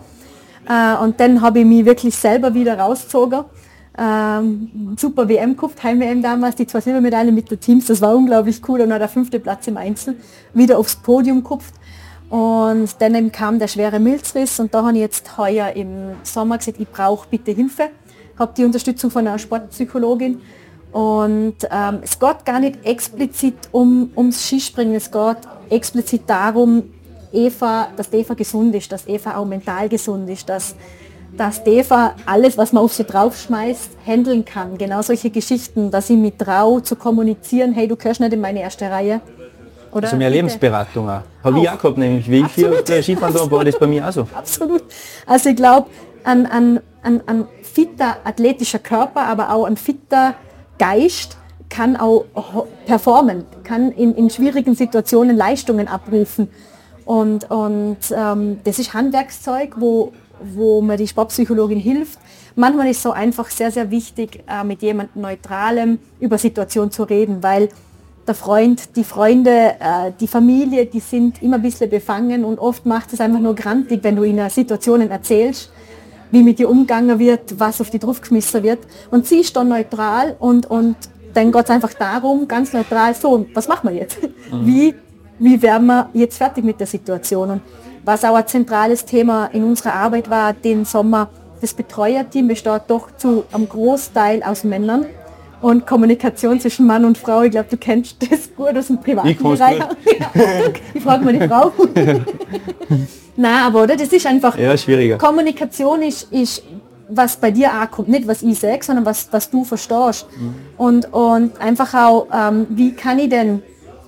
[0.68, 3.44] Äh, und dann habe ich mich wirklich selber wieder rausgezogen.
[3.96, 8.60] Ähm, super WM gehabt, Heim-WM damals, die zwei Silbermedaillen mit den Teams, das war unglaublich
[8.68, 8.80] cool.
[8.80, 10.16] Und auch der fünfte Platz im Einzel,
[10.52, 11.72] wieder aufs Podium gehabt.
[12.30, 14.58] Und dann kam der schwere Milzriss.
[14.58, 17.90] Und da habe ich jetzt heuer im Sommer gesagt, ich brauche bitte Hilfe.
[18.38, 20.40] Habe die Unterstützung von einer Sportpsychologin.
[20.90, 26.84] Und ähm, es geht gar nicht explizit um, ums Skispringen, es geht explizit darum,
[27.34, 30.74] Eva, dass Eva gesund ist, dass Eva auch mental gesund ist, dass,
[31.36, 34.78] dass Eva alles, was man auf sie draufschmeißt, handeln kann.
[34.78, 38.60] Genau solche Geschichten, dass sie mit trau zu kommunizieren, hey, du gehörst nicht in meine
[38.62, 39.20] erste Reihe.
[39.92, 40.36] Oder also mehr Bitte?
[40.38, 41.20] Lebensberatung auch.
[41.42, 44.26] Habe ich auch gehabt, nämlich wie ich hier Skifahren war, das bei mir auch so.
[44.34, 44.82] Absolut.
[45.26, 45.88] Also ich glaube,
[46.24, 50.34] ein, ein, ein, ein fitter athletischer Körper, aber auch ein fitter
[50.78, 51.36] Geist
[51.68, 52.24] kann auch
[52.86, 56.48] performen, kann in, in schwierigen Situationen Leistungen abrufen.
[57.04, 62.18] Und, und ähm, das ist Handwerkszeug, wo, wo mir die Sportpsychologin hilft.
[62.56, 67.42] Manchmal ist so einfach sehr, sehr wichtig, äh, mit jemandem Neutralem über Situation zu reden,
[67.42, 67.68] weil
[68.26, 72.86] der Freund, die Freunde, äh, die Familie, die sind immer ein bisschen befangen und oft
[72.86, 75.70] macht es einfach nur grantig, wenn du ihnen Situationen erzählst,
[76.30, 78.80] wie mit dir umgegangen wird, was auf die draufgeschmissen wird.
[79.10, 80.96] Und sie ist dann neutral und, und
[81.34, 84.18] dann geht es einfach darum, ganz neutral, so, was machen wir jetzt?
[84.22, 84.28] Mhm.
[84.66, 84.94] Wie
[85.44, 87.50] wie werden wir jetzt fertig mit der Situation.
[87.50, 87.60] Und
[88.02, 91.28] was auch ein zentrales Thema in unserer Arbeit war, den Sommer,
[91.60, 95.04] das Betreuerteam besteht doch zu einem Großteil aus Männern
[95.60, 97.42] und Kommunikation zwischen Mann und Frau.
[97.42, 99.82] Ich glaube, du kennst das gut aus dem privaten ich Bereich.
[100.94, 101.72] Ich frage mal die Frau.
[103.36, 103.96] Nein, aber oder?
[103.96, 104.56] Das ist einfach.
[104.56, 105.18] Ja, schwieriger.
[105.18, 106.62] Kommunikation ist, ist
[107.08, 110.26] was bei dir ankommt, nicht was ich sage, sondern was, was du verstehst.
[110.38, 110.54] Mhm.
[110.78, 113.62] Und, und einfach auch, ähm, wie kann ich denn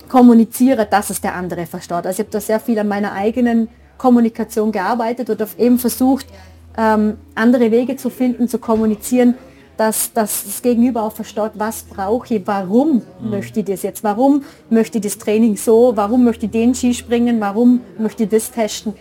[0.08, 2.06] kommuniziere, dass es der andere versteht.
[2.06, 6.26] Also ich habe da sehr viel an meiner eigenen Kommunikation gearbeitet und auf eben versucht,
[6.76, 9.34] ähm, andere Wege zu finden, zu kommunizieren,
[9.76, 13.30] dass, dass das Gegenüber auch versteht, was brauche ich, warum mhm.
[13.30, 16.94] möchte ich das jetzt, warum möchte ich das Training so, warum möchte ich den Ski
[16.94, 18.94] springen, warum möchte ich das testen.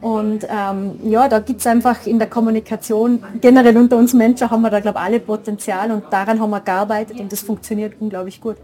[0.00, 4.62] Und ähm, ja, da gibt es einfach in der Kommunikation, generell unter uns Menschen haben
[4.62, 8.40] wir da, glaube ich, alle Potenzial und daran haben wir gearbeitet und das funktioniert unglaublich
[8.40, 8.56] gut.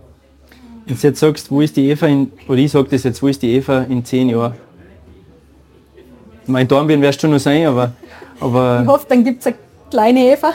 [0.86, 3.28] Wenn du jetzt sagst, wo ist die Eva in, oder ich sage das jetzt, wo
[3.28, 4.54] ist die Eva in zehn Jahren?
[6.46, 7.92] Mein Dornbirn wirst du noch sein, aber,
[8.38, 8.80] aber...
[8.82, 9.56] Ich hoffe, dann gibt es eine
[9.90, 10.52] kleine Eva.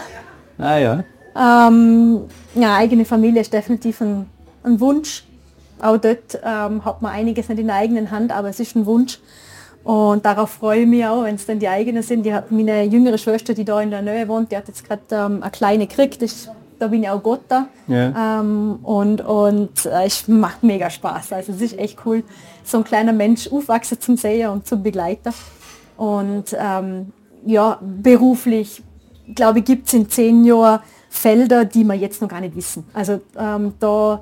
[0.60, 1.04] Ah ja.
[1.36, 2.22] Ähm,
[2.54, 4.28] ja, eigene Familie ist definitiv ein,
[4.64, 5.24] ein Wunsch.
[5.82, 8.86] Auch dort ähm, hat man einiges nicht in der eigenen Hand, aber es ist ein
[8.86, 9.20] Wunsch.
[9.84, 12.24] Und darauf freue ich mich auch, wenn es dann die eigenen sind.
[12.24, 15.02] Die hat meine jüngere Schwester, die da in der Nähe wohnt, die hat jetzt gerade
[15.12, 16.22] ähm, eine kleine gekriegt.
[16.22, 17.68] Das da bin ich auch Gott da.
[17.88, 18.40] Ja.
[18.40, 21.34] Ähm, und und äh, es macht mega Spaß.
[21.34, 22.24] Also es ist echt cool,
[22.64, 25.34] so ein kleiner Mensch aufwachsen zum Sehen und zum Begleiter.
[25.98, 27.12] Und ähm,
[27.46, 28.82] ja, beruflich,
[29.36, 32.86] glaube ich, gibt es in zehn Jahren Felder, die wir jetzt noch gar nicht wissen.
[32.94, 34.22] Also ähm, da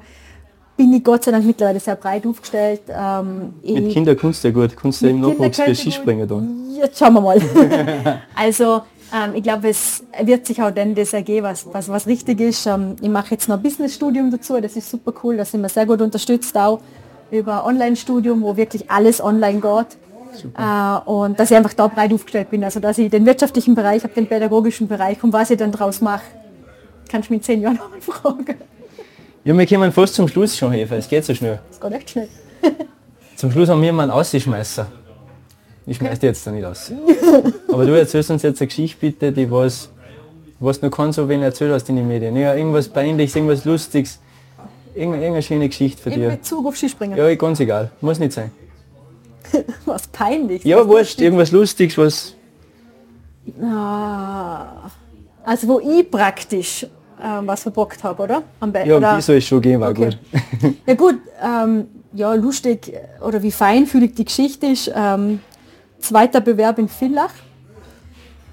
[0.77, 2.81] bin ich Gott sei Dank mittlerweile sehr breit aufgestellt.
[2.89, 6.41] Ähm, mit Kinderkunst ja gut, Kunst ja im Nachwuchs für Skispringen da.
[6.81, 7.41] Jetzt schauen wir mal.
[8.35, 8.81] also
[9.13, 12.65] ähm, ich glaube, es wird sich auch dann das ergeben, was, was, was richtig ist.
[12.65, 15.69] Ähm, ich mache jetzt noch ein Business-Studium dazu, das ist super cool, da sind wir
[15.69, 16.79] sehr gut unterstützt auch
[17.31, 19.97] über Online-Studium, wo wirklich alles online geht.
[20.57, 24.03] Äh, und dass ich einfach da breit aufgestellt bin, also dass ich den wirtschaftlichen Bereich
[24.03, 26.23] habe, den pädagogischen Bereich und was ich dann daraus mache,
[27.09, 28.55] kannst du mich in zehn Jahren noch mal fragen.
[29.43, 31.59] Ja, wir kommen fast zum Schluss schon, Eva, es geht so schnell.
[31.71, 32.27] Es geht echt schnell.
[33.35, 34.87] zum Schluss haben wir mal einen Ausschmeißer.
[35.89, 36.91] Ich schmeiß die jetzt da nicht aus.
[37.71, 39.89] Aber du erzählst uns jetzt eine Geschichte bitte, die was,
[40.59, 42.35] was noch kann so wen erzählt hast in den Medien.
[42.35, 44.19] Ja, irgendwas Peinliches, irgendwas Lustiges,
[44.93, 46.27] irgendeine, irgendeine schöne Geschichte für dich.
[46.27, 47.17] Bezug auf Skispringen?
[47.17, 47.89] Ja, ganz egal.
[48.01, 48.51] Muss nicht sein.
[49.85, 50.65] was peinlich?
[50.65, 52.33] Ja, wurscht, irgendwas Lustiges, was...
[53.63, 54.91] Ah,
[55.45, 56.85] also wo ich praktisch
[57.23, 58.43] ähm, was verbockt habe, oder?
[58.59, 59.21] Am ja, oder?
[59.21, 60.09] soll es schon gehen, war okay.
[60.61, 60.75] gut.
[60.85, 64.91] ja gut, ähm, ja lustig oder wie feinfühlig die Geschichte ist.
[64.93, 65.39] Ähm,
[65.99, 67.33] zweiter Bewerb in Villach.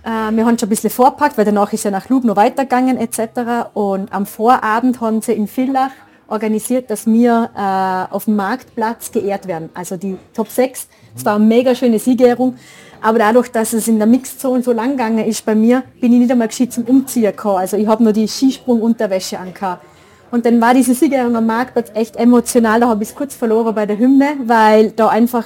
[0.05, 2.99] Äh, wir haben schon ein bisschen vorpackt, weil danach ist ja nach Lug noch weitergegangen
[2.99, 3.71] etc.
[3.75, 5.91] Und am Vorabend haben sie in Villach
[6.29, 9.71] organisiert, dass wir äh, auf dem Marktplatz geehrt werden.
[9.75, 10.89] Also die Top 6.
[11.17, 12.57] Es war eine mega schöne Siegerehrung.
[13.01, 16.21] Aber dadurch, dass es in der Mixzone so lang gegangen ist bei mir, bin ich
[16.21, 17.59] nicht einmal gescheit zum Umziehen gekommen.
[17.59, 19.85] Also ich habe nur die Skisprung-Unterwäsche angehabt.
[20.31, 23.75] Und dann war diese Sieger am Marktplatz echt emotional, da habe ich es kurz verloren
[23.75, 25.45] bei der Hymne, weil da einfach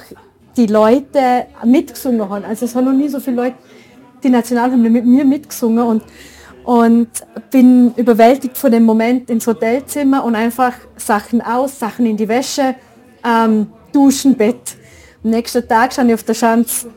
[0.57, 2.45] die Leute mitgesungen haben.
[2.45, 3.55] Also es haben noch nie so viele Leute
[4.23, 6.03] die Nationalhymne mit mir mitgesungen und,
[6.63, 7.09] und
[7.51, 12.75] bin überwältigt von dem Moment ins Hotelzimmer und einfach Sachen aus, Sachen in die Wäsche,
[13.25, 14.75] ähm, Duschen, Bett.
[15.23, 16.89] Am nächsten Tag stand ich auf der Schanze,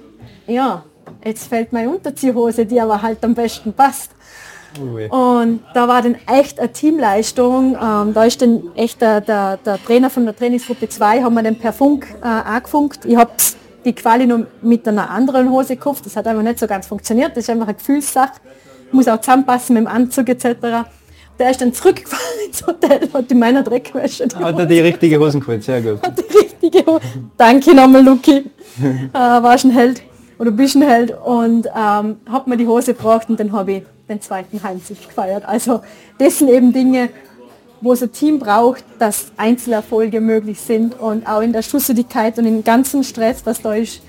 [0.47, 0.85] ja,
[1.25, 4.11] jetzt fällt meine Unterziehhose, die aber halt am besten passt.
[4.81, 7.77] Und da war dann echt eine Teamleistung.
[7.81, 11.43] Ähm, da ist dann echt der, der, der, Trainer von der Trainingsgruppe 2, haben wir
[11.43, 13.05] den per Funk äh, angefunkt.
[13.05, 13.31] Ich habe
[13.85, 16.07] die Quali noch mit einer anderen Hose gekauft.
[16.07, 17.33] Das hat einfach nicht so ganz funktioniert.
[17.33, 18.35] Das ist einfach eine Gefühlssache.
[18.93, 20.87] Muss auch zusammenpassen mit dem Anzug etc.
[21.39, 25.19] Der ist dann zurückgefahren ins Hotel, hat in meiner Dreckwäsche die Hat er die richtige
[25.19, 26.03] Hosen geholt, sehr gut.
[26.03, 27.01] Hat die richtige Hose.
[27.37, 28.37] Danke nochmal, Luki.
[28.83, 30.03] äh, war schon Held
[30.43, 34.21] oder ein Held und ähm, hat mir die Hose gebracht und dann habe ich den
[34.21, 35.45] zweiten Heimsieg gefeiert.
[35.47, 35.83] Also
[36.19, 37.11] das sind eben Dinge,
[37.81, 42.47] wo es ein Team braucht, dass Einzelerfolge möglich sind und auch in der Schusseligkeit und
[42.47, 44.03] im ganzen Stress, was da ist,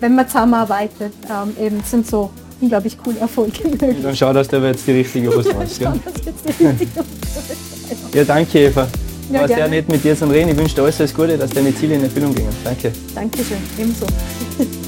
[0.00, 3.98] wenn man zusammenarbeitet, ähm, eben sind so unglaublich coole Erfolge möglich.
[4.02, 5.80] Dann schau, dass du jetzt die richtige Hose hast.
[5.80, 5.94] ja.
[8.14, 8.88] ja, danke Eva.
[9.30, 10.48] Ja, War sehr nett mit dir zu reden.
[10.48, 12.48] Ich wünsche dir alles, alles Gute, dass deine Ziele in Erfüllung gehen.
[12.64, 12.90] Danke.
[13.14, 14.06] Dankeschön, ebenso.